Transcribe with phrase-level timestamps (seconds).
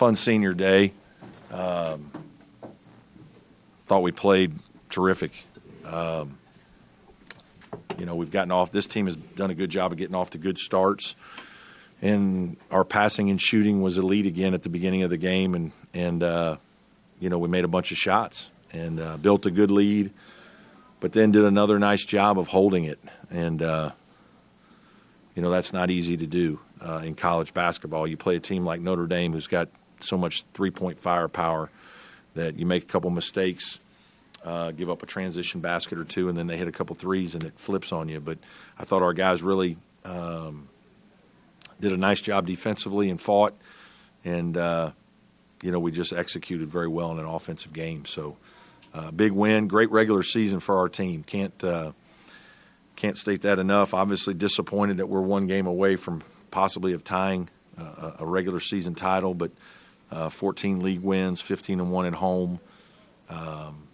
[0.00, 0.94] fun senior day.
[1.52, 2.10] Um,
[3.84, 4.54] thought we played
[4.88, 5.44] terrific.
[5.84, 6.38] Um,
[7.98, 8.72] you know, we've gotten off.
[8.72, 11.16] This team has done a good job of getting off to good starts,
[12.00, 15.70] and our passing and shooting was elite again at the beginning of the game, and
[15.92, 16.56] and uh,
[17.18, 20.10] you know we made a bunch of shots and uh, built a good lead,
[21.00, 23.90] but then did another nice job of holding it, and uh,
[25.34, 28.06] you know that's not easy to do uh, in college basketball.
[28.06, 29.68] You play a team like Notre Dame, who's got
[30.02, 31.70] so much three point firepower
[32.34, 33.78] that you make a couple mistakes,
[34.44, 37.34] uh, give up a transition basket or two, and then they hit a couple threes
[37.34, 38.20] and it flips on you.
[38.20, 38.38] But
[38.78, 40.68] I thought our guys really um,
[41.80, 43.54] did a nice job defensively and fought,
[44.24, 44.92] and uh,
[45.62, 48.04] you know we just executed very well in an offensive game.
[48.06, 48.36] So
[48.94, 51.22] uh, big win, great regular season for our team.
[51.22, 51.92] Can't uh,
[52.96, 53.94] can't state that enough.
[53.94, 58.94] Obviously disappointed that we're one game away from possibly of tying uh, a regular season
[58.94, 59.50] title, but
[60.10, 62.60] uh, 14 league wins, 15 and one at home.
[63.28, 63.88] Um,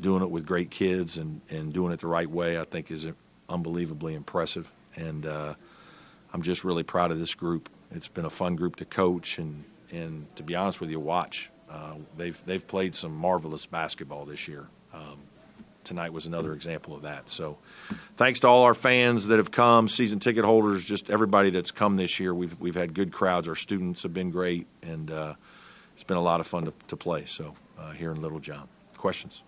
[0.00, 3.06] doing it with great kids and, and doing it the right way, I think, is
[3.48, 4.70] unbelievably impressive.
[4.94, 5.54] And uh,
[6.32, 7.68] I'm just really proud of this group.
[7.90, 11.50] It's been a fun group to coach and, and to be honest with you, watch.
[11.70, 14.68] Uh, they've they've played some marvelous basketball this year.
[14.94, 15.18] Um,
[15.84, 17.28] tonight was another example of that.
[17.28, 17.58] So,
[18.16, 21.96] thanks to all our fans that have come, season ticket holders, just everybody that's come
[21.96, 22.34] this year.
[22.34, 23.48] We've we've had good crowds.
[23.48, 25.34] Our students have been great, and uh,
[25.98, 27.24] it's been a lot of fun to, to play.
[27.26, 29.42] So uh, here in Littlejohn, questions?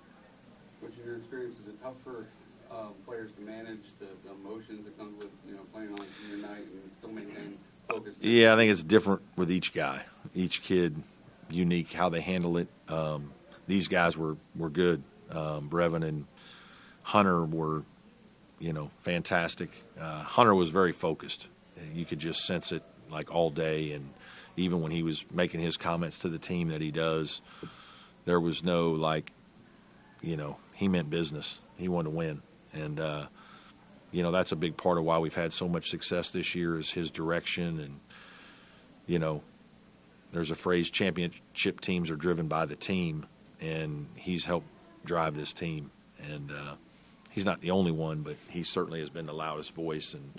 [0.81, 1.61] What's your experience?
[1.61, 2.27] Is it tough for
[2.73, 6.49] uh, players to manage the, the, emotions that comes with you know playing on senior
[6.49, 7.57] night and still maintain
[7.89, 8.17] focus?
[8.21, 10.03] Yeah, I think it's different with each guy.
[10.35, 11.01] Each kid,
[11.51, 12.67] unique how they handle it.
[12.89, 13.33] Um,
[13.69, 15.05] these guys were were good.
[15.31, 16.27] Um, Brevin and
[17.05, 17.85] Hunter were,
[18.59, 19.71] you know, fantastic.
[19.97, 21.47] Uh, Hunter was very focused.
[21.95, 24.11] You could just sense it like all day and
[24.61, 27.41] even when he was making his comments to the team that he does,
[28.25, 29.33] there was no like,
[30.21, 31.59] you know, he meant business.
[31.77, 33.27] He wanted to win, and uh,
[34.13, 36.79] you know that's a big part of why we've had so much success this year
[36.79, 38.01] is his direction and
[39.07, 39.43] you know
[40.33, 43.27] there's a phrase championship teams are driven by the team
[43.61, 44.67] and he's helped
[45.05, 45.91] drive this team.
[46.23, 46.75] And uh,
[47.31, 50.33] he's not the only one but he certainly has been the loudest voice and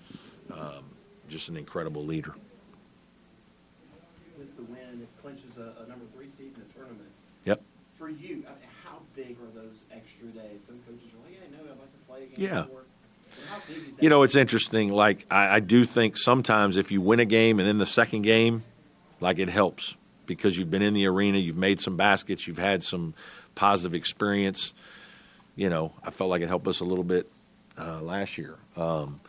[0.51, 0.83] um,
[1.27, 2.35] just an incredible leader
[5.01, 7.09] with the win, it clinches a, a number three seed in the tournament.
[7.45, 7.61] Yep.
[7.97, 10.63] For you, I mean, how big are those extra days?
[10.65, 12.61] Some coaches are like, "Yeah, no, I'd like to play again." Yeah.
[12.63, 12.83] Before.
[13.99, 14.89] You know, it's interesting.
[14.89, 18.23] Like I, I do think sometimes if you win a game and then the second
[18.23, 18.63] game,
[19.21, 19.95] like it helps
[20.25, 23.13] because you've been in the arena, you've made some baskets, you've had some
[23.55, 24.73] positive experience.
[25.55, 27.31] You know, I felt like it helped us a little bit
[27.77, 29.21] uh, last year, um,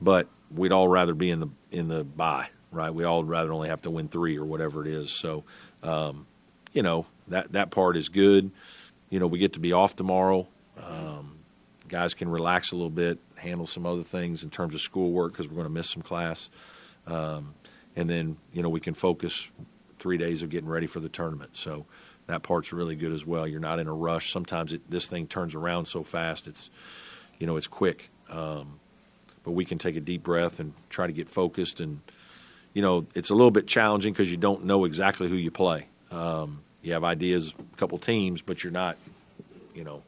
[0.00, 2.92] but we'd all rather be in the in the bye right?
[2.92, 5.12] We all rather only have to win three or whatever it is.
[5.12, 5.44] So,
[5.82, 6.26] um,
[6.72, 8.50] you know, that that part is good.
[9.10, 10.46] You know, we get to be off tomorrow.
[10.82, 11.38] Um,
[11.88, 15.48] guys can relax a little bit, handle some other things in terms of schoolwork because
[15.48, 16.50] we're going to miss some class,
[17.06, 17.54] um,
[17.94, 19.48] and then you know we can focus
[19.98, 21.56] three days of getting ready for the tournament.
[21.56, 21.86] So
[22.26, 23.46] that part's really good as well.
[23.46, 24.32] You're not in a rush.
[24.32, 26.46] Sometimes it, this thing turns around so fast.
[26.46, 26.70] It's
[27.38, 28.80] you know it's quick, um,
[29.44, 32.00] but we can take a deep breath and try to get focused and
[32.74, 35.86] you know, it's a little bit challenging because you don't know exactly who you play.
[36.10, 38.98] Um, you have ideas, a couple teams, but you're not,
[39.74, 40.02] you know,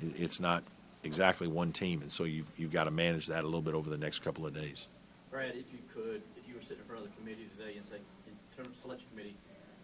[0.00, 0.62] it's not
[1.02, 3.90] exactly one team, and so you've you've got to manage that a little bit over
[3.90, 4.86] the next couple of days.
[5.30, 7.86] Brad, if you could, if you were sitting in front of the committee today and
[7.86, 9.34] say, in terms of selection committee,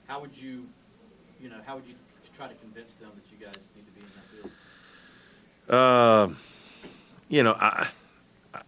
[0.07, 0.67] how would you,
[1.41, 1.95] you know, how would you
[2.37, 4.51] try to convince them that you guys need to be in that field?
[5.69, 6.29] Uh,
[7.29, 7.89] you know, I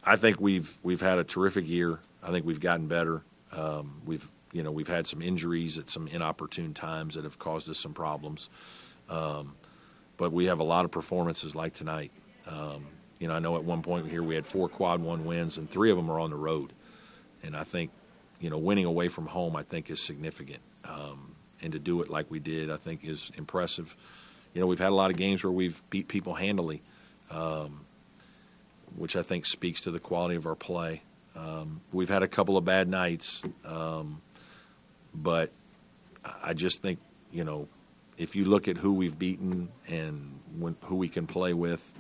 [0.03, 2.01] I think we've we've had a terrific year.
[2.23, 3.23] I think we've gotten better.
[3.53, 7.69] Um, we've you know we've had some injuries at some inopportune times that have caused
[7.69, 8.49] us some problems.
[9.09, 9.55] Um,
[10.17, 12.11] but we have a lot of performances like tonight.
[12.47, 12.87] Um,
[13.19, 15.71] you know, I know at one point here we had four quad one wins, and
[15.71, 16.73] three of them are on the road.
[17.43, 17.91] And I think,
[18.41, 20.61] you know, winning away from home, I think, is significant.
[20.85, 23.97] Um, and to do it like we did, I think, is impressive.
[24.55, 26.83] You know, we've had a lot of games where we've beat people handily,
[27.31, 27.85] um,
[28.97, 31.03] which I think speaks to the quality of our play.
[31.39, 34.21] Um, we've had a couple of bad nights, um,
[35.15, 35.53] but
[36.25, 36.99] I just think
[37.31, 37.69] you know
[38.17, 41.93] if you look at who we've beaten and when, who we can play with,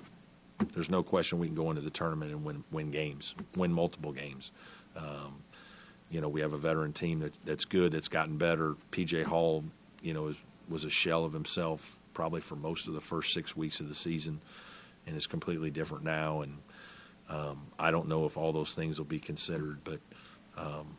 [0.75, 4.12] there's no question we can go into the tournament and win win games, win multiple
[4.12, 4.50] games.
[4.96, 5.44] Um,
[6.11, 8.76] you know, we have a veteran team that, that's good, that's gotten better.
[8.93, 9.64] PJ Hall,
[10.00, 10.37] you know, is,
[10.69, 13.94] was a shell of himself probably for most of the first six weeks of the
[13.94, 14.40] season,
[15.06, 16.40] and is completely different now.
[16.40, 16.58] And
[17.28, 20.00] um, I don't know if all those things will be considered, but
[20.56, 20.96] um,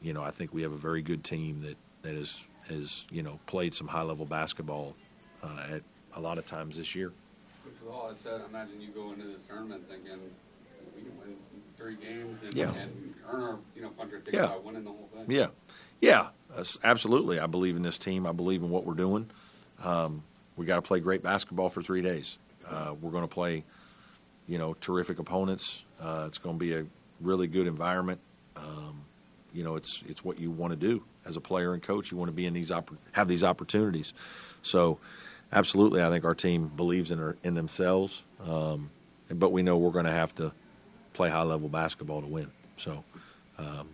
[0.00, 3.22] you know, I think we have a very good team that that is has you
[3.22, 4.94] know played some high level basketball
[5.42, 5.82] uh, at
[6.14, 7.12] a lot of times this year.
[7.64, 10.18] Which with all that said, I imagine you go into this tournament thinking
[10.96, 11.36] we can win
[11.76, 12.72] three games and, Yeah.
[12.74, 14.46] and earn our you know our ticket Yeah.
[14.48, 15.24] by winning the whole thing.
[15.28, 15.48] Yeah,
[16.00, 17.38] yeah, that's- absolutely.
[17.40, 18.26] I believe in this team.
[18.26, 19.30] I believe in what we're doing.
[19.82, 20.22] Um,
[20.56, 22.38] we got to play great basketball for three days.
[22.68, 23.64] Uh, we're going to play,
[24.46, 25.82] you know, terrific opponents.
[26.00, 26.86] Uh, it's going to be a
[27.20, 28.20] really good environment.
[28.56, 29.04] Um,
[29.52, 32.10] you know, it's it's what you want to do as a player and coach.
[32.10, 32.72] You want to be in these
[33.12, 34.12] have these opportunities.
[34.62, 34.98] So,
[35.52, 38.22] absolutely, I think our team believes in our, in themselves.
[38.44, 38.90] Um,
[39.28, 40.52] but we know we're going to have to
[41.12, 42.50] play high level basketball to win.
[42.76, 43.04] So.
[43.58, 43.90] Um,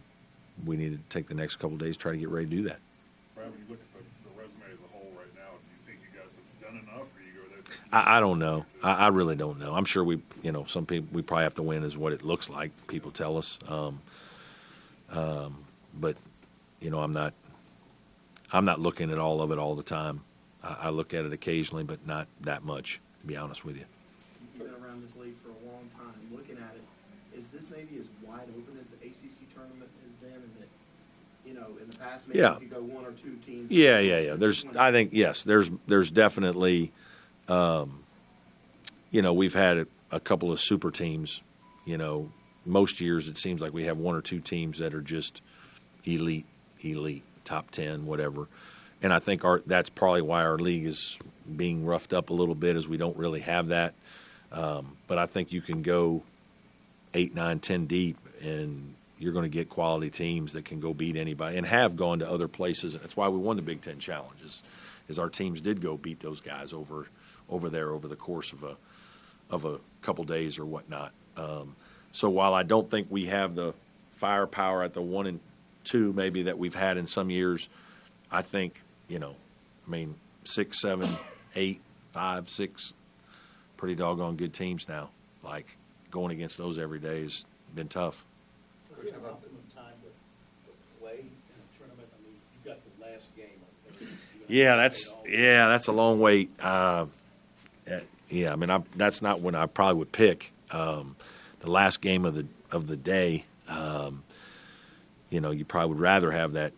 [0.64, 2.62] we need to take the next couple of days try to get ready to do
[2.64, 2.78] that.
[3.34, 6.00] When you look at the, the resume as a whole right now, do you think
[6.02, 7.62] you guys have done enough, or you go there?
[7.62, 8.66] thinking- I, I don't know.
[8.82, 9.74] I, I really don't know.
[9.74, 12.22] I'm sure we, you know, some people we probably have to win is what it
[12.24, 12.70] looks like.
[12.86, 14.00] People tell us, um,
[15.10, 15.64] um,
[15.98, 16.16] but
[16.80, 17.34] you know, I'm not.
[18.50, 20.22] I'm not looking at all of it all the time.
[20.62, 23.00] I, I look at it occasionally, but not that much.
[23.20, 23.84] To be honest with you.
[24.58, 26.14] You've been around this league for a long time.
[26.32, 30.40] Looking at it, is this maybe as wide open as the ACC tournament has been,
[30.40, 30.68] and that
[31.46, 32.58] you know in the past maybe Yeah.
[32.60, 33.70] you go one or two teams?
[33.70, 34.34] Yeah, yeah, yeah.
[34.36, 36.92] There's, I think, yes, there's, there's definitely,
[37.48, 38.04] um,
[39.10, 41.40] you know, we've had a, couple of super teams.
[41.84, 42.30] You know,
[42.66, 45.40] most years it seems like we have one or two teams that are just
[46.04, 46.46] elite,
[46.80, 48.48] elite, top ten, whatever.
[49.02, 51.18] And I think our that's probably why our league is
[51.56, 53.94] being roughed up a little bit, is we don't really have that.
[54.52, 56.22] Um, but I think you can go
[57.14, 61.16] eight, nine, ten deep, and you're going to get quality teams that can go beat
[61.16, 62.94] anybody, and have gone to other places.
[62.94, 64.62] That's why we won the Big Ten challenges,
[65.08, 67.08] is our teams did go beat those guys over
[67.48, 68.76] over there over the course of a
[69.50, 71.12] of a couple days or whatnot.
[71.36, 71.76] Um,
[72.12, 73.74] so while I don't think we have the
[74.12, 75.40] firepower at the one and
[75.84, 77.68] two maybe that we've had in some years,
[78.30, 79.34] I think you know,
[79.86, 80.14] I mean
[80.44, 81.08] six, seven,
[81.56, 81.80] eight,
[82.12, 82.92] five, six,
[83.76, 85.10] pretty doggone good teams now.
[85.42, 85.76] Like
[86.10, 88.24] going against those every day has been tough.
[89.00, 92.08] An optimum time to, to play in a tournament?
[92.12, 94.06] I mean, you've got the last game on Thursday.
[94.06, 96.50] You don't Yeah, that's yeah, that's a long wait.
[96.60, 97.06] Uh,
[98.30, 101.16] yeah, I mean, I, that's not when I probably would pick um,
[101.60, 103.44] the last game of the of the day.
[103.68, 104.22] Um,
[105.30, 106.72] you know, you probably would rather have that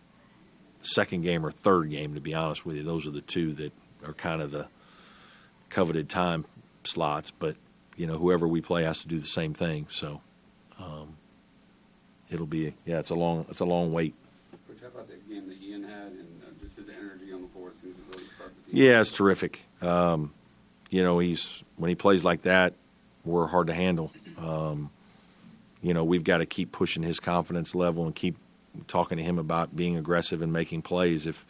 [0.81, 2.15] second game or third game.
[2.15, 3.73] To be honest with you, those are the two that
[4.05, 4.67] are kind of the
[5.69, 6.45] coveted time
[6.83, 7.31] slots.
[7.31, 7.55] But
[7.97, 9.87] you know, whoever we play has to do the same thing.
[9.89, 10.21] So
[10.79, 11.17] um,
[12.29, 14.15] it'll be yeah, it's a long it's a long wait.
[14.67, 17.47] Coach, how about that game that Ian had and uh, just his energy on the
[17.49, 18.81] floor really spark the team?
[18.81, 19.65] Yeah, it's terrific.
[19.81, 20.33] Um,
[20.91, 22.73] you know, he's when he plays like that,
[23.25, 24.11] we're hard to handle.
[24.37, 24.91] Um,
[25.81, 28.35] you know, we've got to keep pushing his confidence level and keep
[28.87, 31.25] talking to him about being aggressive and making plays.
[31.25, 31.45] If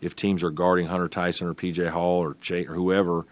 [0.00, 3.24] if teams are guarding Hunter Tyson or PJ Hall or or whoever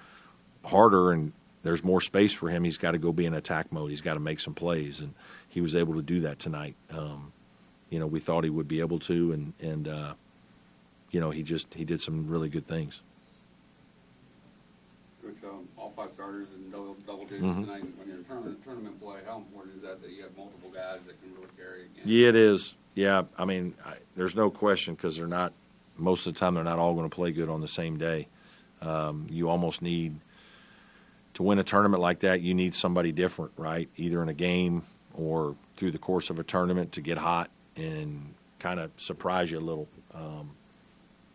[0.64, 1.32] harder and
[1.64, 3.90] there's more space for him, he's got to go be in attack mode.
[3.90, 5.14] He's got to make some plays, and
[5.48, 6.76] he was able to do that tonight.
[6.90, 7.32] Um,
[7.90, 10.14] you know, we thought he would be able to, and and uh,
[11.10, 13.02] you know, he just he did some really good things.
[15.98, 17.62] Five starters and double, double digits Mhm.
[17.62, 17.84] tonight.
[17.98, 21.20] When you're tournament, tournament play, how important is that that you have multiple guys that
[21.20, 22.02] can really carry a game?
[22.04, 22.76] Yeah, it is.
[22.94, 25.52] Yeah, I mean, I, there's no question because they're not.
[25.96, 28.28] Most of the time, they're not all going to play good on the same day.
[28.80, 30.20] Um, you almost need
[31.34, 32.42] to win a tournament like that.
[32.42, 33.88] You need somebody different, right?
[33.96, 34.82] Either in a game
[35.14, 39.58] or through the course of a tournament to get hot and kind of surprise you
[39.58, 39.88] a little.
[40.14, 40.52] Um,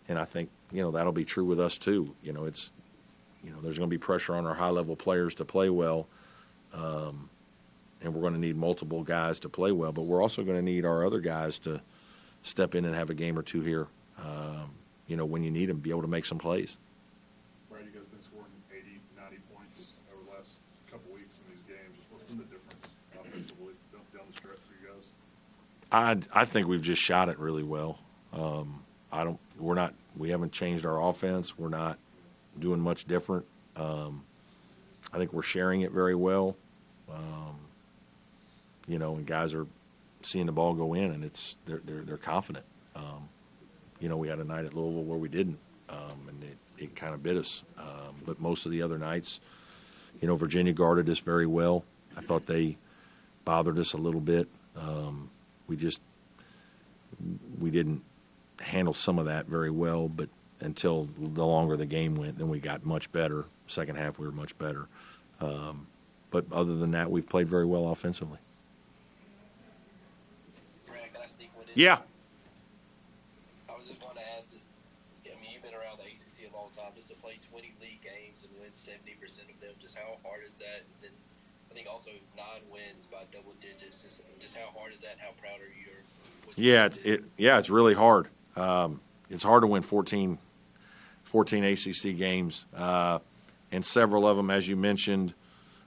[0.07, 2.15] and I think you know that'll be true with us too.
[2.23, 2.71] You know, it's
[3.43, 6.07] you know there's going to be pressure on our high level players to play well.
[6.73, 7.29] Um,
[8.01, 10.61] and we're going to need multiple guys to play well, but we're also going to
[10.63, 11.81] need our other guys to
[12.41, 13.87] step in and have a game or two here.
[14.17, 14.71] Um,
[15.07, 16.77] you know, when you need them, be able to make some plays.
[17.69, 20.49] Brad, you guys been scoring 80, 90 points over the last
[20.91, 21.97] couple weeks in these games.
[22.11, 23.73] What's the difference offensively
[24.13, 26.27] down the stretch for you guys?
[26.33, 27.99] I I think we've just shot it really well.
[28.33, 29.39] Um, I don't.
[29.57, 29.93] We're not.
[30.17, 31.57] We haven't changed our offense.
[31.57, 31.97] We're not
[32.59, 33.45] doing much different.
[33.75, 34.23] Um,
[35.11, 36.55] I think we're sharing it very well.
[37.11, 37.57] Um,
[38.87, 39.67] you know, and guys are
[40.21, 42.65] seeing the ball go in, and it's they're they're, they're confident.
[42.95, 43.29] Um,
[43.99, 46.95] you know, we had a night at Louisville where we didn't, um, and it, it
[46.95, 47.63] kind of bit us.
[47.77, 49.39] Um, but most of the other nights,
[50.21, 51.83] you know, Virginia guarded us very well.
[52.17, 52.77] I thought they
[53.45, 54.47] bothered us a little bit.
[54.77, 55.29] Um,
[55.67, 56.01] we just
[57.59, 58.03] we didn't
[58.59, 60.29] handle some of that very well, but
[60.63, 63.45] until the longer the game went, then we got much better.
[63.67, 64.87] Second half, we were much better.
[65.41, 65.87] Um,
[66.31, 68.39] but other than that, we've played very well offensively.
[70.87, 71.73] Brad, can I sneak one in?
[71.75, 71.99] Yeah.
[73.69, 74.65] I was just going to ask this.
[75.25, 78.01] I mean, you've been around the ACC a long time, just to play 20 league
[78.01, 79.75] games and win 70 percent of them.
[79.79, 80.87] Just how hard is that?
[80.87, 81.11] And then
[81.69, 84.01] I think also nine wins by double digits.
[84.01, 85.17] Just just how hard is that?
[85.19, 85.91] How proud are you?
[85.91, 86.01] Or
[86.47, 88.27] what you Yeah, it's, it, yeah, it's really hard.
[88.55, 90.37] Um, it's hard to win 14,
[91.33, 93.17] 14 ACC games, uh,
[93.71, 95.33] and several of them, as you mentioned,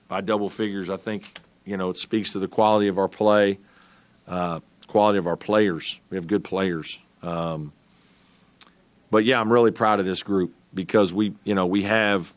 [0.08, 0.90] by double figures.
[0.90, 3.60] I think you know it speaks to the quality of our play,
[4.26, 6.00] uh, quality of our players.
[6.10, 6.98] We have good players.
[7.22, 7.72] Um,
[9.08, 12.34] but yeah, I'm really proud of this group because we, you know, we have,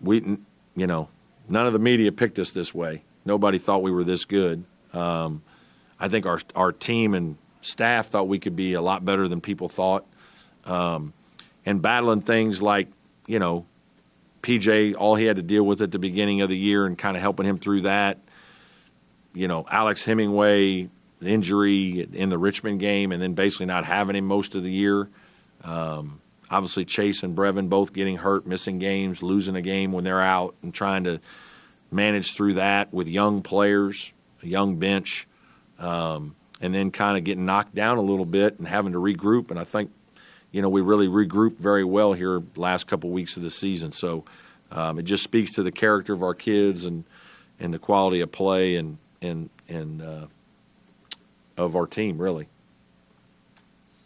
[0.00, 0.38] we,
[0.74, 1.08] you know,
[1.48, 3.04] none of the media picked us this way.
[3.24, 4.64] Nobody thought we were this good.
[4.92, 5.42] Um,
[6.00, 9.40] I think our our team and staff thought we could be a lot better than
[9.40, 10.04] people thought.
[10.64, 11.12] Um,
[11.64, 12.88] and battling things like,
[13.26, 13.66] you know,
[14.42, 17.16] PJ, all he had to deal with at the beginning of the year and kind
[17.16, 18.18] of helping him through that.
[19.34, 20.90] You know, Alex Hemenway,
[21.22, 25.08] injury in the Richmond game, and then basically not having him most of the year.
[25.64, 30.20] Um, obviously, Chase and Brevin both getting hurt, missing games, losing a game when they're
[30.20, 31.20] out, and trying to
[31.90, 35.26] manage through that with young players, a young bench,
[35.78, 39.50] um, and then kind of getting knocked down a little bit and having to regroup.
[39.50, 39.92] And I think,
[40.52, 43.90] you know, we really regrouped very well here last couple weeks of the season.
[43.90, 44.24] So
[44.70, 47.04] um, it just speaks to the character of our kids and
[47.58, 50.26] and the quality of play and and and uh,
[51.56, 52.48] of our team really.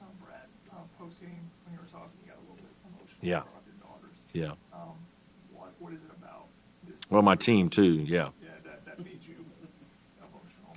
[0.00, 0.40] Um, Brad,
[0.72, 1.30] uh, post game
[1.64, 2.64] when you were talking, you got a little bit
[2.96, 3.18] emotional.
[3.20, 3.38] Yeah.
[3.38, 4.16] About your daughters.
[4.32, 4.52] Yeah.
[4.72, 4.96] Um,
[5.52, 6.46] what what is it about
[6.88, 7.00] this?
[7.10, 7.84] Well, my team too.
[7.84, 8.28] Yeah.
[8.40, 9.34] Yeah, that that made you
[10.18, 10.76] emotional.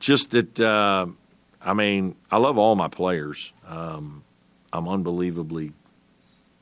[0.00, 1.06] just that uh,
[1.62, 3.52] I mean, I love all my players.
[3.66, 4.22] Um,
[4.72, 5.72] I'm unbelievably,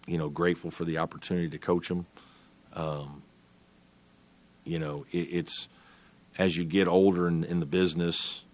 [0.07, 2.07] you know, grateful for the opportunity to coach them.
[2.73, 3.23] Um,
[4.65, 5.69] you know, it, it's
[6.39, 8.45] as you get older in, in the business,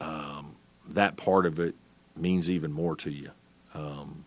[0.00, 0.56] um,
[0.88, 1.74] that part of it
[2.16, 3.30] means even more to you.
[3.74, 4.24] Um,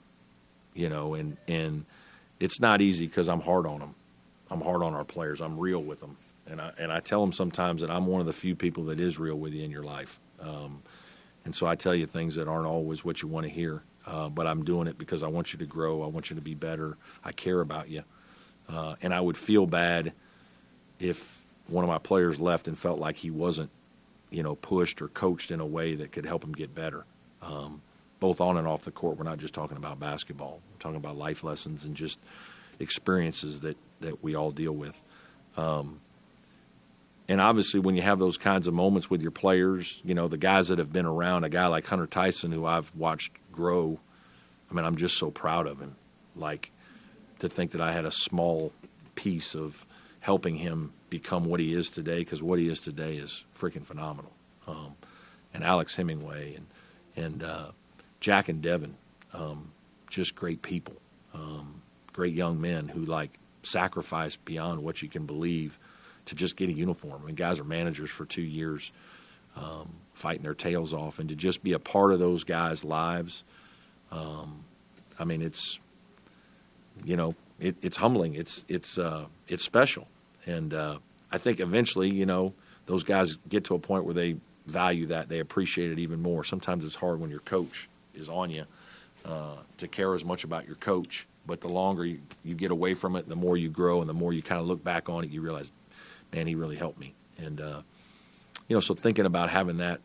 [0.74, 1.86] you know, and and
[2.40, 3.96] it's not easy because I'm hard on them.
[4.50, 5.42] I'm hard on our players.
[5.42, 8.28] I'm real with them, and I and I tell them sometimes that I'm one of
[8.28, 10.20] the few people that is real with you in your life.
[10.40, 10.84] Um,
[11.44, 14.30] and so I tell you things that aren't always what you want to hear, uh,
[14.30, 16.04] but I'm doing it because I want you to grow.
[16.04, 16.98] I want you to be better.
[17.24, 18.04] I care about you,
[18.70, 20.14] uh, and I would feel bad
[21.00, 23.70] if one of my players left and felt like he wasn't,
[24.30, 27.06] you know, pushed or coached in a way that could help him get better.
[27.42, 27.82] Um,
[28.20, 29.18] both on and off the court.
[29.18, 30.62] We're not just talking about basketball.
[30.72, 32.20] We're talking about life lessons and just
[32.80, 35.02] experiences that that we all deal with.
[35.58, 36.02] Um,
[37.28, 40.38] and obviously, when you have those kinds of moments with your players, you know the
[40.38, 41.44] guys that have been around.
[41.44, 44.00] A guy like Hunter Tyson, who I've watched grow.
[44.70, 45.96] I mean, I'm just so proud of him.
[46.36, 46.72] Like
[47.40, 48.72] to think that I had a small
[49.16, 49.86] piece of
[50.22, 54.32] helping him become what he is today, because what he is today is freaking phenomenal.
[54.68, 54.96] Um,
[55.54, 56.68] and Alex Hemenway and
[57.16, 57.72] and uh,
[58.22, 58.96] Jack and Devin,
[59.34, 59.72] um,
[60.10, 60.96] just great people,
[61.34, 61.82] um,
[62.14, 65.78] great young men who like sacrifice beyond what you can believe
[66.26, 67.22] to just get a uniform.
[67.22, 68.92] I mean, guys are managers for two years,
[69.56, 73.44] um, fighting their tails off, and to just be a part of those guys' lives.
[74.12, 74.64] Um,
[75.20, 75.80] I mean, it's
[77.04, 78.36] you know, it, it's humbling.
[78.36, 80.08] It's it's uh, it's special,
[80.46, 80.98] and uh,
[81.32, 82.54] I think eventually, you know,
[82.86, 86.44] those guys get to a point where they value that, they appreciate it even more.
[86.44, 88.66] Sometimes it's hard when your coach is on you
[89.26, 92.94] uh, to care as much about your coach, but the longer you, you get away
[92.94, 95.24] from it, the more you grow, and the more you kind of look back on
[95.24, 95.72] it, you realize,
[96.34, 97.14] man, he really helped me.
[97.38, 97.82] And uh,
[98.72, 100.00] you know, so thinking about having that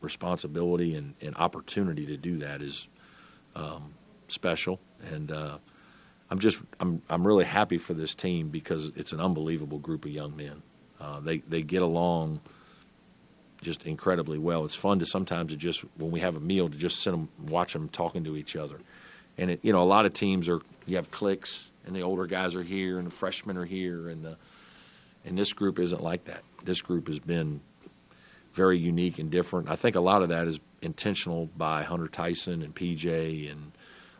[0.00, 2.86] responsibility and, and opportunity to do that is
[3.56, 3.94] um,
[4.28, 4.78] special,
[5.10, 5.58] and uh,
[6.30, 10.12] I'm just I'm I'm really happy for this team because it's an unbelievable group of
[10.12, 10.62] young men.
[11.00, 12.42] Uh, they they get along
[13.60, 14.64] just incredibly well.
[14.64, 17.28] It's fun to sometimes to just when we have a meal to just sit them
[17.44, 18.78] watch them talking to each other,
[19.36, 22.26] and it, you know a lot of teams are you have cliques and the older
[22.26, 24.36] guys are here and the freshmen are here and the
[25.24, 26.44] and this group isn't like that.
[26.62, 27.62] This group has been
[28.56, 29.68] very unique and different.
[29.68, 33.72] I think a lot of that is intentional by Hunter Tyson and PJ and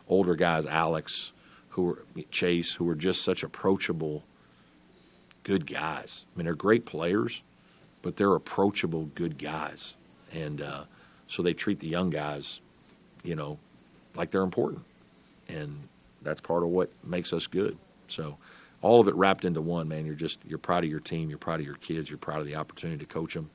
[0.07, 1.33] older guys, Alex,
[1.69, 4.23] who are Chase, who are just such approachable,
[5.43, 6.25] good guys.
[6.33, 7.41] I mean, they're great players,
[8.03, 9.95] but they're approachable, good guys,
[10.31, 10.83] and uh,
[11.27, 12.59] so they treat the young guys,
[13.23, 13.57] you know,
[14.13, 14.85] like they're important,
[15.49, 15.87] and
[16.21, 17.77] that's part of what makes us good.
[18.07, 18.37] So.
[18.83, 20.05] All of it wrapped into one, man.
[20.05, 22.45] You're just you're proud of your team, you're proud of your kids, you're proud of
[22.45, 23.49] the opportunity to coach them,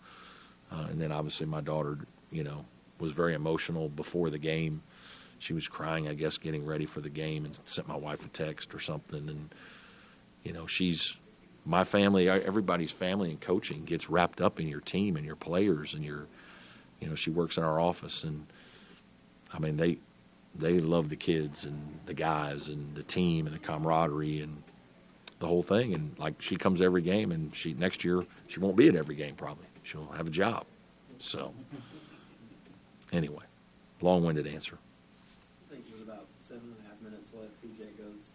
[0.72, 1.98] uh, and then obviously my daughter,
[2.30, 2.64] you know,
[2.98, 4.82] was very emotional before the game.
[5.38, 8.28] She was crying, I guess, getting ready for the game, and sent my wife a
[8.28, 9.28] text or something.
[9.28, 9.54] And
[10.44, 11.16] you know, she's
[11.64, 12.28] my family.
[12.28, 16.26] Everybody's family and coaching gets wrapped up in your team and your players and your,
[17.00, 18.46] you know, she works in our office, and
[19.52, 19.98] I mean they
[20.54, 24.62] they love the kids and the guys and the team and the camaraderie and
[25.38, 25.92] the whole thing.
[25.92, 29.16] And like she comes every game, and she next year she won't be at every
[29.16, 29.66] game probably.
[29.82, 30.64] She'll have a job.
[31.18, 31.52] So
[33.12, 33.44] anyway,
[34.00, 34.78] long-winded answer.
[35.70, 38.28] I think with about seven and a half minutes left, PJ goes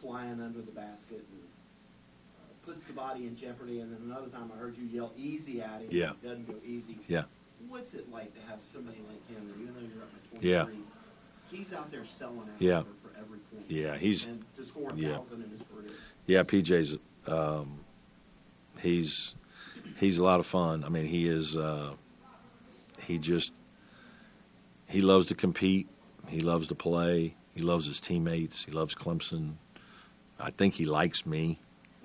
[0.00, 1.42] flying under the basket and
[2.38, 3.80] uh, puts the body in jeopardy.
[3.80, 5.88] And then another time I heard you yell easy at him.
[5.90, 6.12] Yeah.
[6.20, 6.98] He doesn't go easy.
[7.08, 7.24] Yeah.
[7.68, 10.50] What's it like to have somebody like him that even though you're up at 23,
[10.50, 10.66] Yeah.
[11.50, 12.82] he's out there selling out Yeah.
[12.82, 13.64] for, for every point.
[13.68, 15.16] Yeah, he's- And to score a yeah.
[15.16, 15.90] thousand in his career.
[16.26, 17.78] Yeah, PJ's um,
[18.80, 19.34] he's
[19.98, 20.84] he's a lot of fun.
[20.84, 21.92] I mean, he is uh,
[23.00, 23.52] he just
[24.86, 25.88] he loves to compete.
[26.28, 27.34] He loves to play.
[27.54, 28.64] He loves his teammates.
[28.64, 29.54] He loves Clemson.
[30.38, 31.60] I think he likes me.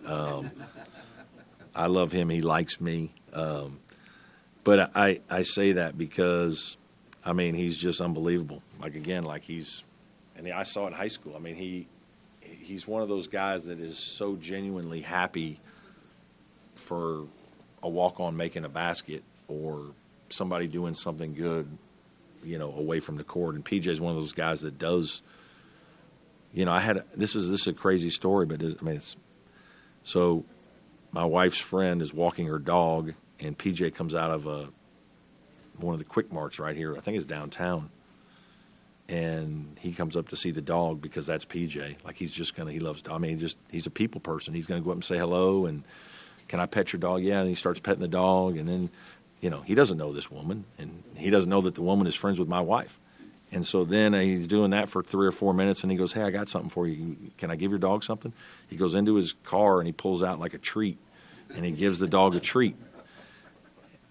[0.06, 0.52] Um,
[1.76, 2.30] I love him.
[2.30, 3.12] He likes me.
[3.34, 3.80] Um,
[4.64, 6.78] but I, I say that because,
[7.26, 8.62] I mean, he's just unbelievable.
[8.80, 9.84] Like again, like he's,
[10.36, 11.36] and I saw in high school.
[11.36, 11.88] I mean, he
[12.42, 15.60] he's one of those guys that is so genuinely happy
[16.76, 17.26] for
[17.84, 19.88] a walk on making a basket or
[20.30, 21.78] somebody doing something good,
[22.44, 23.56] you know, away from the court.
[23.56, 25.22] And PJ is one of those guys that does.
[26.54, 29.16] You know, I had this is this is a crazy story, but I mean, it's
[30.04, 30.46] so.
[31.12, 34.70] My wife's friend is walking her dog, and PJ comes out of a
[35.78, 36.96] one of the quick marts right here.
[36.96, 37.90] I think it's downtown
[39.10, 41.96] and he comes up to see the dog because that's PJ.
[42.06, 43.04] Like he's just gonna, he loves.
[43.10, 44.54] I mean, just he's a people person.
[44.54, 45.84] He's gonna go up and say hello and
[46.50, 47.24] can I pet your dog?
[47.24, 48.90] Yeah, and he starts petting the dog, and then
[49.40, 52.16] you know he doesn't know this woman, and he doesn't know that the woman is
[52.16, 53.00] friends with my wife.
[53.52, 56.12] And so then uh, he's doing that for three or four minutes, and he goes,
[56.12, 57.16] "Hey, I got something for you.
[57.38, 58.34] Can I give your dog something?"
[58.68, 60.98] He goes into his car and he pulls out like a treat,
[61.56, 62.76] and he gives the dog a treat.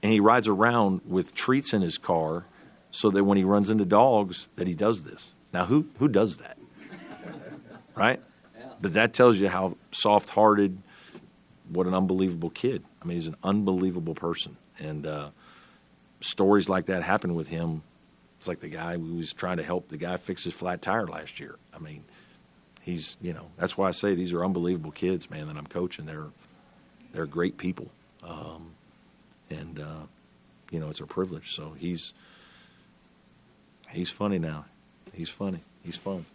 [0.00, 2.44] And he rides around with treats in his car
[2.92, 5.34] so that when he runs into dogs that he does this.
[5.52, 6.56] Now who who does that?
[7.96, 8.20] Right?
[8.80, 10.78] But that tells you how soft-hearted
[11.68, 12.84] what an unbelievable kid.
[13.02, 14.56] I mean, he's an unbelievable person.
[14.78, 15.30] And uh,
[16.20, 17.82] stories like that happen with him.
[18.38, 21.06] It's like the guy who was trying to help the guy fix his flat tire
[21.06, 21.56] last year.
[21.74, 22.04] I mean,
[22.82, 26.06] he's, you know, that's why I say these are unbelievable kids, man, that I'm coaching.
[26.06, 26.28] They're,
[27.12, 27.90] they're great people.
[28.22, 28.72] Um,
[29.50, 30.06] and, uh,
[30.70, 31.54] you know, it's a privilege.
[31.54, 32.12] So he's,
[33.90, 34.66] he's funny now.
[35.12, 35.62] He's funny.
[35.84, 36.26] He's fun.